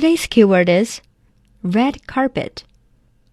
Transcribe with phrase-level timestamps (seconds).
[0.00, 1.00] Today's keyword is
[1.62, 2.64] red carpet.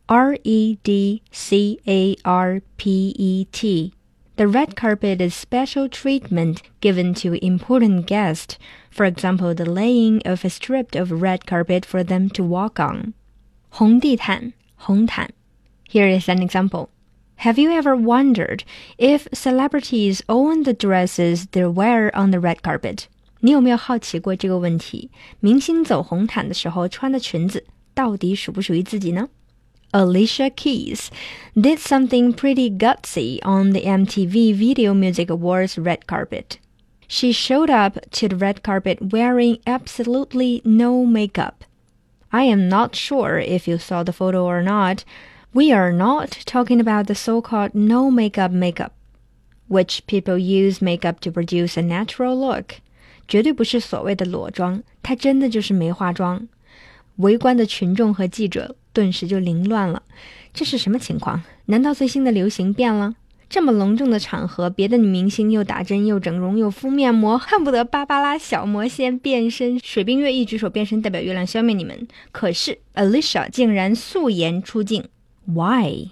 [0.09, 3.93] R E D C A R P E T.
[4.35, 8.57] The red carpet is special treatment given to important guests,
[8.89, 13.13] for example, the laying of a strip of red carpet for them to walk on.
[13.71, 15.29] 红地毯,红毯.
[15.87, 16.89] Here is an example.
[17.37, 18.63] Have you ever wondered
[18.97, 23.07] if celebrities own the dresses they wear on the red carpet?
[23.41, 25.09] 你有没有好奇过这个问题？
[25.39, 29.27] 明星走红毯的时候穿的裙子到底属不属于自己呢？
[29.91, 31.09] Alicia Keys
[31.53, 36.57] did something pretty gutsy on the MTV Video Music Awards red carpet.
[37.07, 41.65] She showed up to the red carpet wearing absolutely no makeup.
[42.31, 45.03] I am not sure if you saw the photo or not.
[45.53, 48.93] We are not talking about the so called no makeup makeup,
[49.67, 52.81] which people use makeup to produce a natural look.
[53.28, 56.48] 绝对不是所谓的裸妆，它真的就是没化妆。
[57.16, 60.02] 围观的群众和记者顿时就凌乱了，
[60.54, 61.42] 这是什么情况？
[61.66, 63.14] 难道最新的流行变了？
[63.50, 72.06] 这么隆重的场合，别的女明星又打针又整容又敷面膜，恨不得芭芭拉小魔仙变身，水冰月一举手变身代表月亮消灭你们。
[72.30, 75.08] 可是 Alicia 竟然素颜出镜
[75.46, 76.08] ，Why？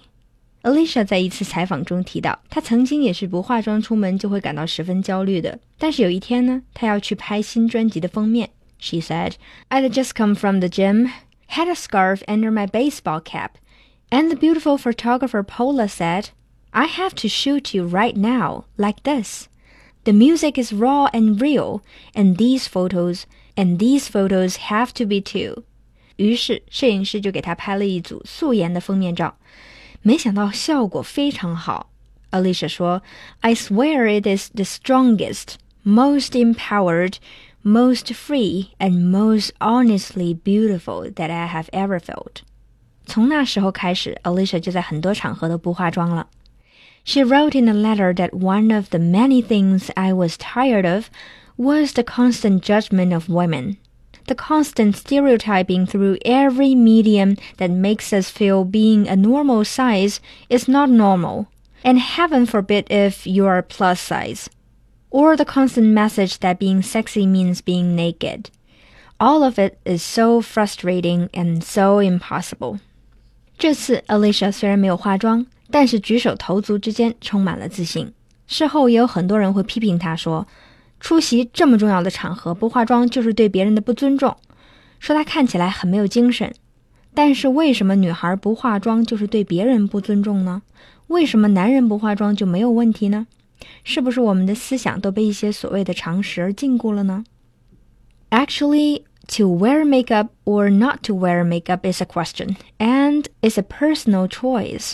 [0.67, 5.57] Alicia 在一次采访中提到，她曾经也是不化妆出门就会感到十分焦虑的。
[5.77, 8.49] 但是有一天呢，她要去拍新专辑的封面。
[8.77, 9.35] She said,
[9.69, 11.09] "I'd just come from the gym,
[11.51, 13.51] had a scarf under my baseball cap,
[14.09, 16.25] and the beautiful photographer Paola said,
[16.71, 19.45] 'I have to shoot you right now, like this.
[20.03, 21.79] The music is raw and real,
[22.13, 23.23] and these photos,
[23.55, 25.63] and these photos have to be too."
[26.17, 29.37] 于是，摄影师就给她拍了一组素颜的封面照。
[30.06, 31.90] 没想到效果非常好。
[32.30, 33.02] Alicia 说：“
[33.40, 37.16] I swear it is the strongest, most empowered,
[37.62, 42.42] most free and most honestly beautiful that I have ever felt.
[43.04, 46.28] 从那时候开始，Alicia 就在很多场合都不化妆了。
[47.04, 51.06] She wrote in a letter that one of the many things I was tired of
[51.56, 53.76] was the constant judgment of women,
[54.26, 60.68] the constant stereotyping through every medium that makes us feel being a normal size is
[60.68, 61.46] not normal,
[61.82, 64.48] and heaven forbid if you're plus size
[65.10, 68.48] or the constant message that being sexy means being naked.
[69.18, 72.78] All of it is so frustrating and so impossible.
[73.58, 78.12] 这次 Alicia 虽然没有化妆，但是举手投足之间充满了自信。
[78.46, 80.46] 事后也有很多人会批评她说，
[80.99, 84.35] 出席这么重要的场合不化妆就是对别人的不尊重，
[84.99, 86.53] 说她看起来很没有精神。
[87.13, 90.61] 但是为什么女孩不化妆就是对别人不尊重呢？
[91.07, 93.25] 为什么男人不化妆就没有问题呢？
[93.83, 97.23] 是不是我们的思想都被一些所谓的常识而禁锢了呢
[98.29, 104.27] ？Actually, to wear makeup or not to wear makeup is a question, and it's a personal
[104.27, 104.93] choice.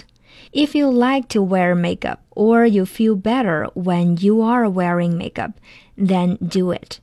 [0.51, 5.59] If you like to wear makeup or you feel better when you are wearing makeup,
[5.97, 6.99] then do it.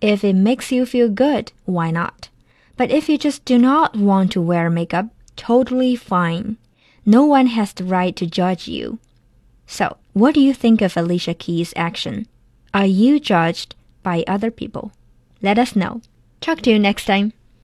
[0.00, 2.28] If it makes you feel good, why not?
[2.76, 6.56] But if you just do not want to wear makeup, totally fine.
[7.04, 8.98] No one has the right to judge you.
[9.66, 12.26] So, what do you think of Alicia Keys' action?
[12.72, 14.92] Are you judged by other people?
[15.42, 16.02] Let us know.
[16.40, 17.32] Talk to you next time.